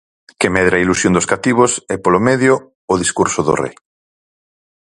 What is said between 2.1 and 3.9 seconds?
medio, o discurso do Rei.